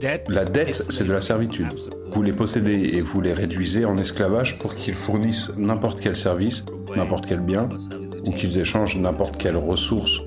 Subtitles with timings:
[0.00, 1.72] La dette, c'est de la servitude.
[2.12, 6.64] Vous les possédez et vous les réduisez en esclavage pour qu'ils fournissent n'importe quel service,
[6.94, 7.68] n'importe quel bien,
[8.24, 10.20] ou qu'ils échangent n'importe quelle ressource.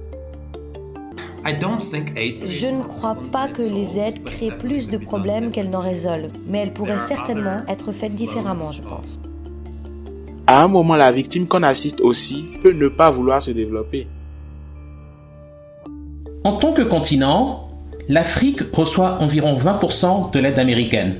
[1.45, 6.57] Je ne crois pas que les aides créent plus de problèmes qu'elles n'en résolvent, mais
[6.59, 9.21] elles pourraient certainement être faites différemment, je pense.
[10.47, 14.07] À un moment, la victime qu'on assiste aussi peut ne pas vouloir se développer.
[16.43, 17.70] En tant que continent,
[18.11, 21.15] l'Afrique reçoit environ 20% de l'aide américaine.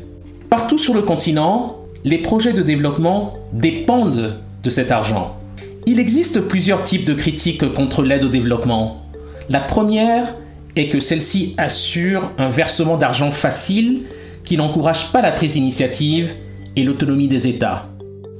[0.50, 5.38] Partout sur le continent, les projets de développement dépendent de cet argent.
[5.86, 9.04] Il existe plusieurs types de critiques contre l'aide au développement.
[9.48, 10.36] La première
[10.76, 14.02] est que celle-ci assure un versement d'argent facile
[14.44, 16.34] qui n'encourage pas la prise d'initiative
[16.76, 17.88] et l'autonomie des États.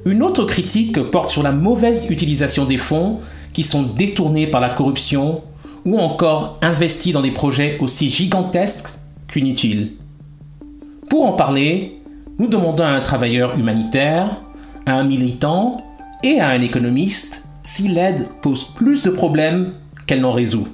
[0.04, 3.20] Une autre critique porte sur la mauvaise utilisation des fonds
[3.54, 5.40] qui sont détournés par la corruption
[5.84, 8.88] ou encore investis dans des projets aussi gigantesques
[9.28, 9.92] qu'inutiles.
[11.08, 12.00] Pour en parler,
[12.38, 14.40] nous demandons à un travailleur humanitaire,
[14.86, 15.84] à un militant
[16.22, 19.74] et à un économiste si l'aide pose plus de problèmes
[20.06, 20.68] qu'elle n'en résout.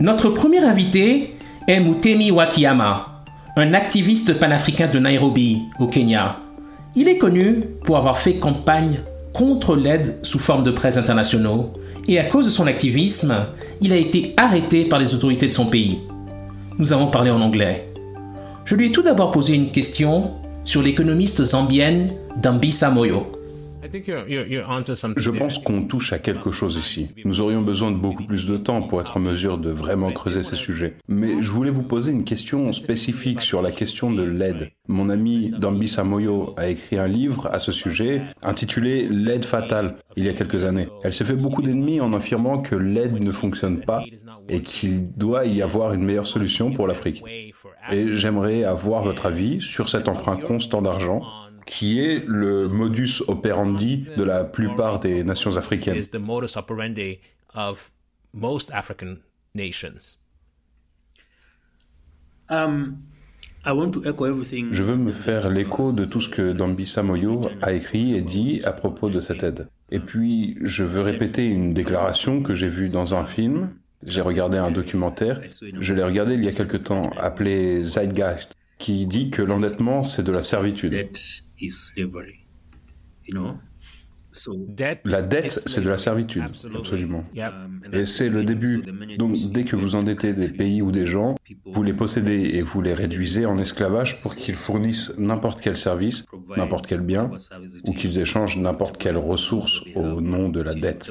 [0.00, 1.36] Notre premier invité
[1.68, 3.22] est Mutemi Wakiyama,
[3.56, 6.38] un activiste panafricain de Nairobi, au Kenya.
[6.96, 9.00] Il est connu pour avoir fait campagne
[9.32, 11.72] contre l'aide sous forme de prêts internationaux
[12.10, 13.46] et à cause de son activisme,
[13.80, 16.00] il a été arrêté par les autorités de son pays.
[16.76, 17.88] Nous avons parlé en anglais.
[18.64, 20.32] Je lui ai tout d'abord posé une question
[20.64, 23.39] sur l'économiste zambienne Dambisa Moyo.
[25.16, 27.14] Je pense qu'on touche à quelque chose ici.
[27.24, 30.42] Nous aurions besoin de beaucoup plus de temps pour être en mesure de vraiment creuser
[30.42, 30.96] ces sujets.
[31.08, 34.70] Mais je voulais vous poser une question spécifique sur la question de l'aide.
[34.88, 40.24] Mon ami Dambisa Moyo a écrit un livre à ce sujet intitulé L'aide fatale il
[40.24, 40.88] y a quelques années.
[41.04, 44.02] Elle s'est fait beaucoup d'ennemis en affirmant que l'aide ne fonctionne pas
[44.48, 47.22] et qu'il doit y avoir une meilleure solution pour l'Afrique.
[47.90, 51.22] Et j'aimerais avoir votre avis sur cet emprunt constant d'argent
[51.66, 56.02] qui est le modus operandi de la plupart des nations africaines.
[62.50, 62.98] Um,
[63.64, 68.60] Je veux me faire l'écho de tout ce que Dambisa Moyo a écrit et dit
[68.64, 69.68] à propos de cette aide.
[69.90, 73.70] Et puis, je veux répéter une déclaration que j'ai vue dans un film.
[74.04, 75.40] J'ai regardé un documentaire.
[75.60, 80.24] Je l'ai regardé il y a quelque temps, appelé Zeitgeist, qui dit que l'endettement, c'est
[80.24, 80.92] de la servitude.
[85.04, 87.24] La dette, c'est de la servitude, absolument.
[87.92, 88.82] Et c'est le début.
[89.18, 91.34] Donc, dès que vous endettez des pays ou des gens,
[91.66, 96.24] vous les possédez et vous les réduisez en esclavage pour qu'ils fournissent n'importe quel service,
[96.56, 97.30] n'importe quel bien,
[97.86, 101.10] ou qu'ils échangent n'importe quelle ressource au nom de la dette.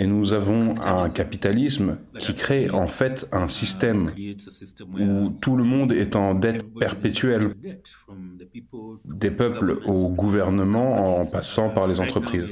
[0.00, 4.12] Et nous avons un capitalisme qui crée en fait un système
[4.96, 7.52] où tout le monde est en dette perpétuelle,
[9.04, 12.46] des peuples au gouvernement en passant par les entreprises.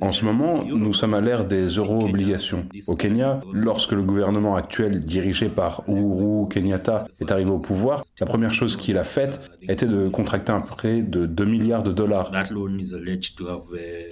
[0.00, 2.66] En ce moment, nous sommes à l'ère des euro-obligations.
[2.86, 8.26] Au Kenya, lorsque le gouvernement actuel, dirigé par Uhuru Kenyatta, est arrivé au pouvoir, la
[8.26, 12.30] première chose qu'il a faite était de contracter un prêt de 2 milliards de dollars.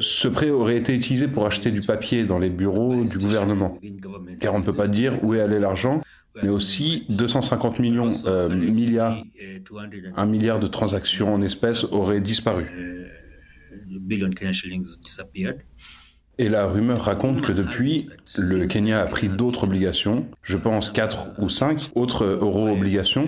[0.01, 3.79] Ce prêt aurait été utilisé pour acheter du papier dans les bureaux du gouvernement.
[4.41, 6.01] Car on ne peut pas dire où est allé l'argent,
[6.43, 9.17] mais aussi 250 millions, euh, milliards,
[10.17, 12.67] un milliard de transactions en espèces auraient disparu.
[16.39, 21.41] Et la rumeur raconte que depuis, le Kenya a pris d'autres obligations, je pense 4
[21.41, 23.27] ou 5 autres euro-obligations,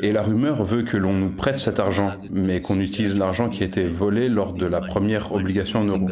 [0.00, 3.62] et la rumeur veut que l'on nous prête cet argent, mais qu'on utilise l'argent qui
[3.62, 6.08] a été volé lors de la première obligation en euros.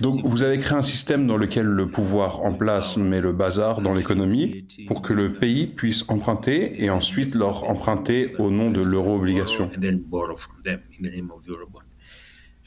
[0.00, 3.80] Donc vous avez créé un système dans lequel le pouvoir en place met le bazar
[3.80, 8.80] dans l'économie pour que le pays puisse emprunter et ensuite leur emprunter au nom de
[8.80, 9.70] l'euro-obligation.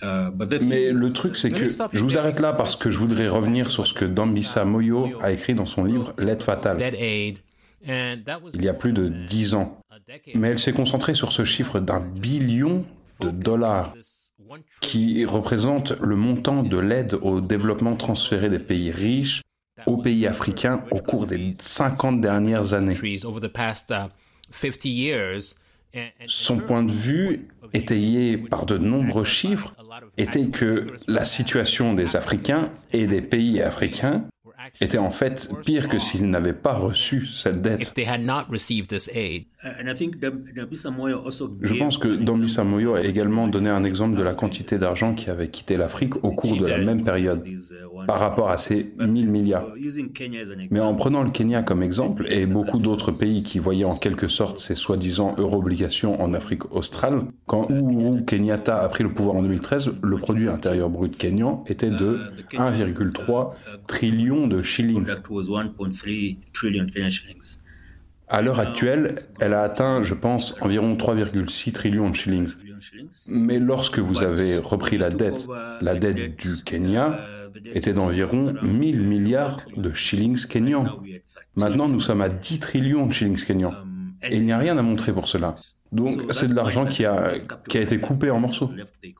[0.01, 3.87] Mais le truc, c'est que je vous arrête là parce que je voudrais revenir sur
[3.87, 6.77] ce que Dambisa Moyo a écrit dans son livre L'aide fatale.
[7.83, 9.79] Il y a plus de dix ans.
[10.35, 12.85] Mais elle s'est concentrée sur ce chiffre d'un billion
[13.21, 13.93] de dollars
[14.81, 19.41] qui représente le montant de l'aide au développement transféré des pays riches
[19.85, 22.95] aux pays africains au cours des 50 dernières années.
[26.27, 29.73] Son point de vue, étayé par de nombreux chiffres,
[30.17, 34.25] était que la situation des Africains et des pays africains
[34.81, 37.93] était en fait pire que s'ils n'avaient pas reçu cette dette.
[41.61, 45.29] Je pense que Dambi Samoyo a également donné un exemple de la quantité d'argent qui
[45.29, 47.43] avait quitté l'Afrique au cours de la même période,
[48.07, 49.67] par rapport à ces 1000 milliards.
[50.71, 54.29] Mais en prenant le Kenya comme exemple, et beaucoup d'autres pays qui voyaient en quelque
[54.29, 59.43] sorte ces soi-disant euro-obligations en Afrique australe, quand Uhuru Kenyatta a pris le pouvoir en
[59.43, 62.21] 2013, le produit intérieur brut kenyan était de
[62.53, 63.51] 1,3
[63.87, 65.05] trillion de shillings.
[68.29, 72.53] À l'heure actuelle, elle a atteint, je pense, environ 3,6 trillions de shillings.
[73.29, 75.47] Mais lorsque vous avez repris la dette,
[75.81, 77.19] la dette du Kenya
[77.73, 81.01] était d'environ 1000 milliards de shillings kenyans.
[81.55, 83.73] Maintenant, nous sommes à 10 trillions de shillings kenyans.
[84.23, 85.55] Et il n'y a rien à montrer pour cela.
[85.91, 87.33] Donc c'est de l'argent qui a,
[87.69, 88.69] qui a été coupé en morceaux.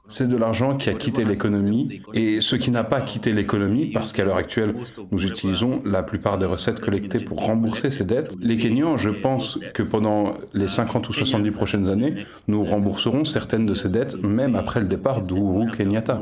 [0.07, 4.11] C'est de l'argent qui a quitté l'économie et ce qui n'a pas quitté l'économie parce
[4.11, 4.75] qu'à l'heure actuelle,
[5.11, 8.33] nous utilisons la plupart des recettes collectées pour rembourser ces dettes.
[8.39, 12.15] Les Kenyans, je pense que pendant les 50 ou 70 prochaines années,
[12.47, 16.21] nous rembourserons certaines de ces dettes même après le départ d'Uhuru Kenyatta.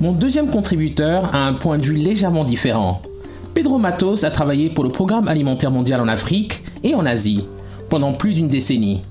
[0.00, 3.02] Mon deuxième contributeur a un point de vue légèrement différent.
[3.54, 7.46] Pedro Matos a travaillé pour le Programme alimentaire mondial en Afrique et en Asie
[7.88, 9.02] pendant plus d'une décennie.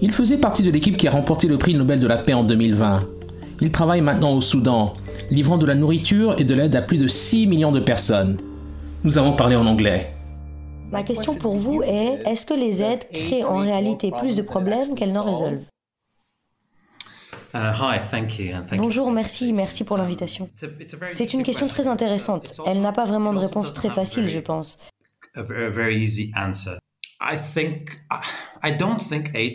[0.00, 2.42] Il faisait partie de l'équipe qui a remporté le prix Nobel de la paix en
[2.42, 3.00] 2020.
[3.60, 4.94] Il travaille maintenant au Soudan,
[5.30, 8.36] livrant de la nourriture et de l'aide à plus de 6 millions de personnes.
[9.04, 10.12] Nous avons parlé en anglais.
[10.90, 14.94] Ma question pour vous est, est-ce que les aides créent en réalité plus de problèmes
[14.94, 15.68] qu'elles n'en résolvent?
[17.54, 20.48] Uh, Bonjour, merci, merci pour l'invitation.
[21.08, 22.60] C'est une question très intéressante.
[22.66, 24.78] Elle n'a pas vraiment de réponse très facile, je pense.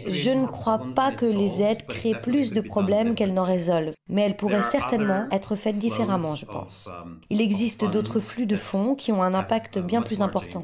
[0.08, 4.22] Je ne crois pas que les aides créent plus de problèmes qu'elles n'en résolvent, mais
[4.22, 6.88] elles pourraient certainement être faites différemment, je pense.
[6.88, 10.64] Um, Il existe d'autres flux de fonds qui ont un impact bien plus important.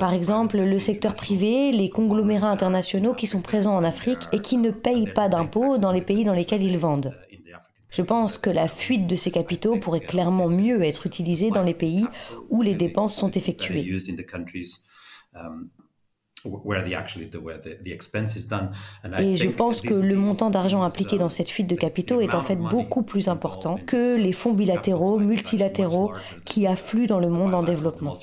[0.00, 4.56] Par exemple, le secteur privé, les conglomérats internationaux qui sont présents en Afrique et qui
[4.56, 7.14] ne payent pas d'impôts dans les pays dans lesquels ils vendent.
[7.88, 11.74] Je pense que la fuite de ces capitaux pourrait clairement mieux être utilisée dans les
[11.74, 12.06] pays
[12.50, 13.86] où les dépenses sont effectuées.
[19.18, 22.42] Et je pense que le montant d'argent impliqué dans cette fuite de capitaux est en
[22.42, 26.12] fait beaucoup plus important que les fonds bilatéraux, multilatéraux
[26.44, 28.16] qui affluent dans le monde en développement.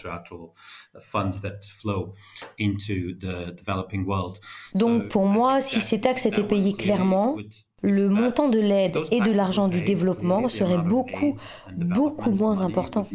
[4.76, 7.38] Donc pour moi, si ces taxes étaient payées clairement,
[7.82, 11.36] le montant de l'aide et de l'argent du développement serait beaucoup,
[11.76, 13.08] beaucoup moins important.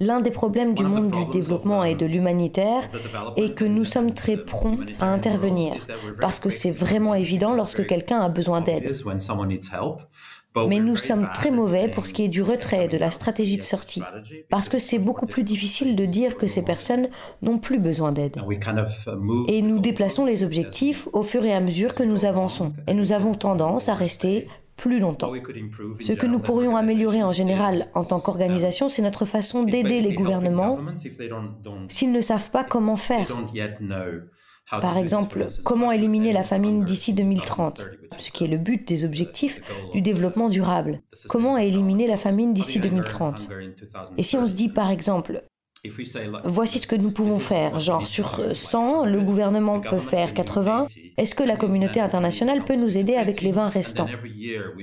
[0.00, 2.82] L'un des problèmes du monde du développement et de l'humanitaire
[3.36, 5.86] est que nous sommes très prompts à intervenir,
[6.20, 8.92] parce que c'est vraiment évident lorsque quelqu'un a besoin d'aide.
[10.66, 13.62] Mais nous sommes très mauvais pour ce qui est du retrait, de la stratégie de
[13.62, 14.02] sortie,
[14.48, 17.08] parce que c'est beaucoup plus difficile de dire que ces personnes
[17.40, 18.36] n'ont plus besoin d'aide.
[19.46, 23.12] Et nous déplaçons les objectifs au fur et à mesure que nous avançons, et nous
[23.12, 24.48] avons tendance à rester
[24.80, 25.32] plus longtemps.
[26.00, 30.14] Ce que nous pourrions améliorer en général en tant qu'organisation, c'est notre façon d'aider les
[30.14, 30.78] gouvernements
[31.88, 33.28] s'ils ne savent pas comment faire.
[34.70, 39.60] Par exemple, comment éliminer la famine d'ici 2030, ce qui est le but des objectifs
[39.92, 41.02] du développement durable.
[41.28, 43.48] Comment éliminer la famine d'ici 2030
[44.16, 45.42] Et si on se dit par exemple,
[46.44, 47.78] Voici ce que nous pouvons faire.
[47.78, 50.86] Genre sur 100, le gouvernement peut faire 80.
[51.16, 54.08] Est-ce que la communauté internationale peut nous aider avec les 20 restants?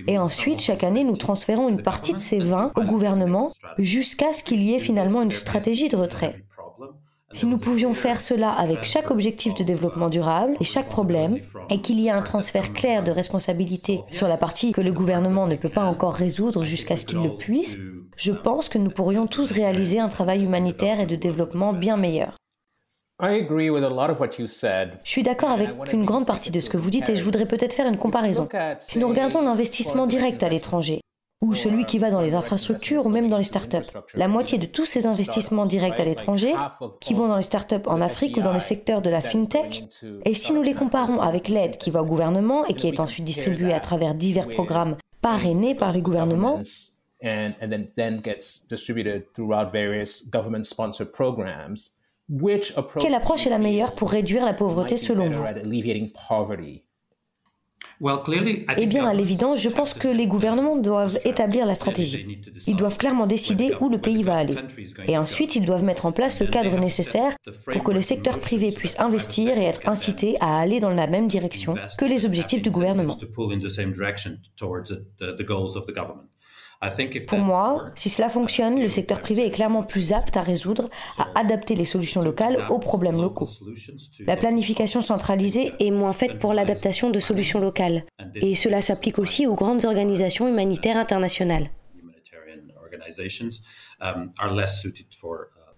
[0.08, 4.44] Et ensuite, chaque année, nous transférons une partie de ces 20 au gouvernement jusqu'à ce
[4.44, 6.47] qu'il y ait finalement une stratégie de retrait.
[7.34, 11.38] Si nous pouvions faire cela avec chaque objectif de développement durable et chaque problème,
[11.70, 15.46] et qu'il y ait un transfert clair de responsabilité sur la partie que le gouvernement
[15.46, 17.78] ne peut pas encore résoudre jusqu'à ce qu'il le puisse,
[18.16, 22.38] je pense que nous pourrions tous réaliser un travail humanitaire et de développement bien meilleur.
[25.04, 27.46] Je suis d'accord avec une grande partie de ce que vous dites et je voudrais
[27.46, 28.48] peut-être faire une comparaison.
[28.88, 31.02] Si nous regardons l'investissement direct à l'étranger,
[31.42, 33.86] ou celui qui va dans les infrastructures ou même dans les startups.
[34.16, 36.54] La moitié de tous ces investissements directs à l'étranger,
[37.00, 39.84] qui vont dans les startups en Afrique ou dans le secteur de la fintech,
[40.26, 43.26] et si nous les comparons avec l'aide qui va au gouvernement et qui est ensuite
[43.26, 46.62] distribuée à travers divers programmes parrainés par les gouvernements,
[53.00, 55.44] quelle approche est la meilleure pour réduire la pauvreté selon vous?
[58.78, 62.42] Eh bien, à l'évidence, je pense que les gouvernements doivent établir la stratégie.
[62.68, 64.56] Ils doivent clairement décider où le pays va aller.
[65.08, 67.36] Et ensuite, ils doivent mettre en place le cadre nécessaire
[67.72, 71.28] pour que le secteur privé puisse investir et être incité à aller dans la même
[71.28, 73.18] direction que les objectifs du gouvernement.
[77.28, 81.28] Pour moi, si cela fonctionne, le secteur privé est clairement plus apte à résoudre, à
[81.40, 83.50] adapter les solutions locales aux problèmes locaux.
[84.26, 88.06] La planification centralisée est moins faite pour l'adaptation de solutions locales,
[88.36, 91.72] et cela s'applique aussi aux grandes organisations humanitaires internationales.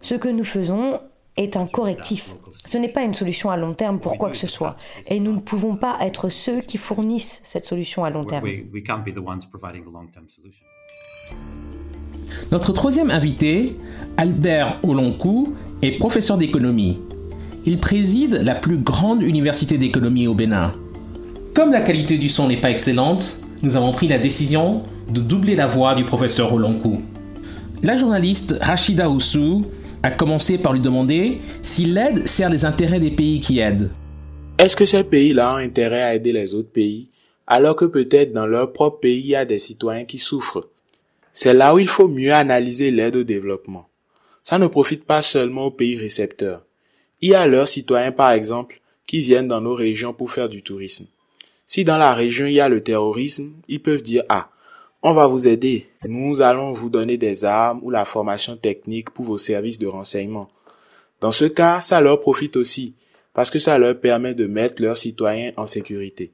[0.01, 0.99] Ce que nous faisons
[1.37, 2.35] est un correctif.
[2.65, 4.75] Ce n'est pas une solution à long terme pour quoi que ce soit.
[5.07, 8.45] Et nous ne pouvons pas être ceux qui fournissent cette solution à long terme.
[12.51, 13.77] Notre troisième invité,
[14.17, 16.99] Albert Olonkou, est professeur d'économie.
[17.65, 20.73] Il préside la plus grande université d'économie au Bénin.
[21.53, 25.55] Comme la qualité du son n'est pas excellente, nous avons pris la décision de doubler
[25.55, 27.01] la voix du professeur Olonkou.
[27.83, 29.63] La journaliste Rachida Oussou
[30.01, 33.91] a commencé par lui demander si l'aide sert les intérêts des pays qui aident.
[34.57, 37.09] Est-ce que ces pays-là ont intérêt à aider les autres pays,
[37.47, 40.67] alors que peut-être dans leur propre pays il y a des citoyens qui souffrent?
[41.33, 43.87] C'est là où il faut mieux analyser l'aide au développement.
[44.43, 46.63] Ça ne profite pas seulement aux pays récepteurs.
[47.21, 50.63] Il y a leurs citoyens, par exemple, qui viennent dans nos régions pour faire du
[50.63, 51.05] tourisme.
[51.65, 54.49] Si dans la région il y a le terrorisme, ils peuvent dire Ah,
[55.01, 55.87] on va vous aider.
[56.05, 60.49] Nous allons vous donner des armes ou la formation technique pour vos services de renseignement.
[61.21, 62.95] Dans ce cas, ça leur profite aussi,
[63.33, 66.31] parce que ça leur permet de mettre leurs citoyens en sécurité.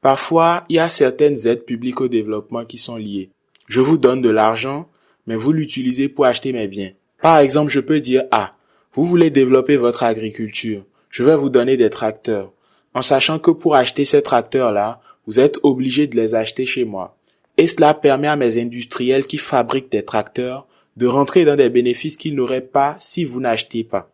[0.00, 3.30] Parfois, il y a certaines aides publiques au développement qui sont liées.
[3.66, 4.88] Je vous donne de l'argent,
[5.26, 6.92] mais vous l'utilisez pour acheter mes biens.
[7.20, 8.54] Par exemple, je peux dire, ah,
[8.94, 10.84] vous voulez développer votre agriculture.
[11.10, 12.50] Je vais vous donner des tracteurs.
[12.94, 17.16] En sachant que pour acheter ces tracteurs-là, vous êtes obligé de les acheter chez moi.
[17.60, 22.16] Et cela permet à mes industriels qui fabriquent des tracteurs de rentrer dans des bénéfices
[22.16, 24.10] qu'ils n'auraient pas si vous n'achetez pas.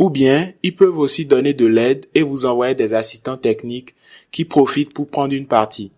[0.00, 3.94] Ou bien, ils peuvent aussi donner de l'aide et vous envoyer des assistants techniques
[4.32, 5.92] qui profitent pour prendre une partie.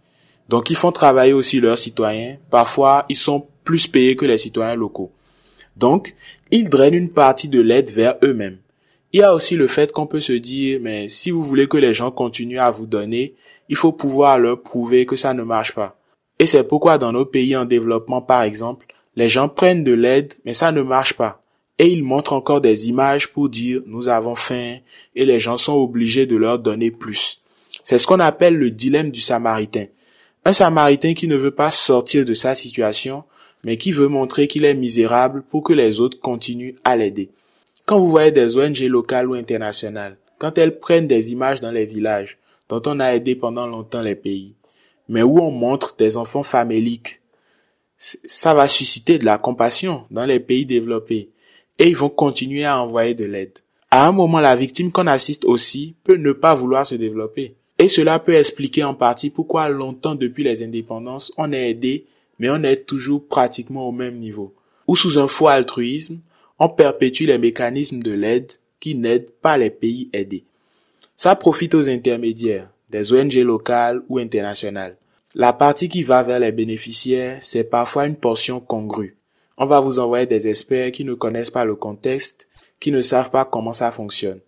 [0.51, 2.37] Donc ils font travailler aussi leurs citoyens.
[2.51, 5.11] Parfois, ils sont plus payés que les citoyens locaux.
[5.79, 6.15] Donc,
[6.51, 8.59] ils drainent une partie de l'aide vers eux-mêmes.
[9.15, 11.79] Il y a aussi le fait qu'on peut se dire, mais si vous voulez que
[11.79, 13.37] les gens continuent à vous donner,
[13.71, 15.99] il faut pouvoir leur prouver que ça ne marche pas.
[16.45, 18.85] Et c'est pourquoi dans nos pays en développement, par exemple,
[19.17, 21.43] les gens prennent de l'aide, mais ça ne marche pas.
[21.79, 24.77] Et ils montrent encore des images pour dire nous avons faim
[25.17, 27.41] et les gens sont obligés de leur donner plus.
[27.83, 29.87] C'est ce qu'on appelle le dilemme du samaritain.
[30.45, 33.25] Un samaritain qui ne veut pas sortir de sa situation,
[33.65, 37.31] mais qui veut montrer qu'il est misérable pour que les autres continuent à l'aider.
[37.87, 41.87] Quand vous voyez des ONG locales ou internationales, quand elles prennent des images dans les
[41.87, 42.37] villages,
[42.69, 44.53] dont on a aidé pendant longtemps les pays,
[45.09, 47.21] mais où on montre des enfants faméliques,
[47.97, 51.31] ça va susciter de la compassion dans les pays développés
[51.79, 53.59] et ils vont continuer à envoyer de l'aide.
[53.91, 57.55] À un moment, la victime qu'on assiste aussi peut ne pas vouloir se développer.
[57.79, 62.07] Et cela peut expliquer en partie pourquoi longtemps depuis les indépendances, on est aidé,
[62.39, 64.55] mais on est toujours pratiquement au même niveau.
[64.87, 66.19] Ou sous un faux altruisme,
[66.59, 70.45] on perpétue les mécanismes de l'aide qui n'aident pas les pays aidés.
[71.17, 74.97] Ça profite aux intermédiaires, des ONG locales ou internationales.
[75.35, 79.17] La partie qui va vers les bénéficiaires, c'est parfois une portion congrue.
[79.59, 82.47] On va vous envoyer des experts qui ne connaissent pas le contexte,
[82.79, 84.39] qui ne savent pas comment ça fonctionne.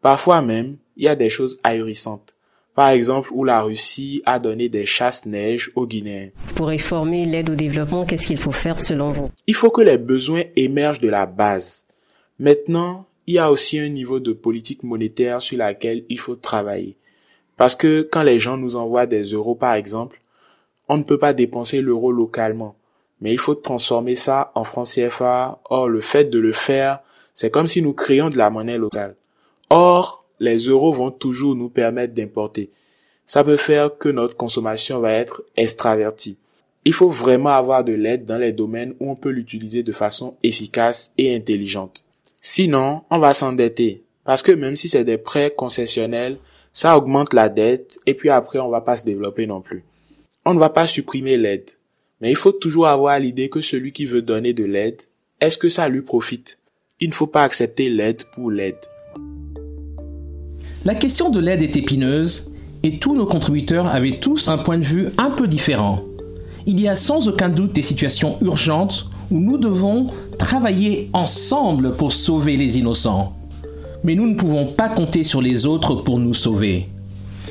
[0.00, 2.34] Parfois même, il y a des choses ahurissantes
[2.78, 6.28] par exemple où la Russie a donné des chasse-neige aux Guinéens.
[6.54, 9.32] Pour réformer l'aide au développement, qu'est-ce qu'il faut faire selon vous?
[9.48, 11.86] Il faut que les besoins émergent de la base.
[12.38, 16.96] Maintenant, il y a aussi un niveau de politique monétaire sur laquelle il faut travailler.
[17.58, 20.22] Parce que quand les gens nous envoient des euros par exemple,
[20.88, 22.76] on ne peut pas dépenser l'euro localement.
[23.20, 25.60] Mais il faut transformer ça en francs CFA.
[25.68, 27.00] Or, le fait de le faire,
[27.34, 29.16] c'est comme si nous créions de la monnaie locale.
[29.70, 32.70] Or, les euros vont toujours nous permettre d'importer.
[33.26, 36.38] Ça peut faire que notre consommation va être extravertie.
[36.84, 40.36] Il faut vraiment avoir de l'aide dans les domaines où on peut l'utiliser de façon
[40.44, 42.04] efficace et intelligente.
[42.40, 44.04] Sinon, on va s'endetter.
[44.24, 46.38] Parce que même si c'est des prêts concessionnels,
[46.72, 49.84] ça augmente la dette et puis après on va pas se développer non plus.
[50.44, 51.70] On ne va pas supprimer l'aide.
[52.20, 55.02] Mais il faut toujours avoir l'idée que celui qui veut donner de l'aide,
[55.40, 56.58] est-ce que ça lui profite?
[57.00, 58.78] Il ne faut pas accepter l'aide pour l'aide.
[60.84, 64.84] La question de l'aide est épineuse et tous nos contributeurs avaient tous un point de
[64.84, 66.04] vue un peu différent.
[66.66, 70.08] Il y a sans aucun doute des situations urgentes où nous devons
[70.38, 73.37] travailler ensemble pour sauver les innocents.
[74.04, 76.88] Mais nous ne pouvons pas compter sur les autres pour nous sauver.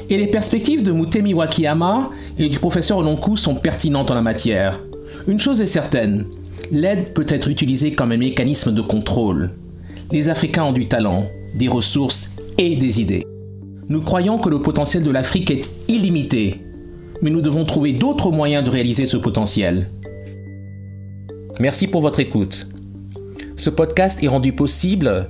[0.09, 4.79] Et les perspectives de Mutemi Wakiyama et du professeur Olonku sont pertinentes en la matière.
[5.27, 6.25] Une chose est certaine,
[6.71, 9.51] l'aide peut être utilisée comme un mécanisme de contrôle.
[10.11, 13.25] Les Africains ont du talent, des ressources et des idées.
[13.89, 16.61] Nous croyons que le potentiel de l'Afrique est illimité,
[17.21, 19.89] mais nous devons trouver d'autres moyens de réaliser ce potentiel.
[21.59, 22.67] Merci pour votre écoute.
[23.55, 25.29] Ce podcast est rendu possible